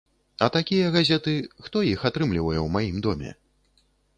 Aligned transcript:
А 0.45 0.45
такія 0.55 0.87
газеты, 0.95 1.35
хто 1.67 1.83
іх 1.91 2.07
атрымлівае 2.11 2.59
ў 2.61 2.67
маім 2.77 2.97
доме? 3.09 3.37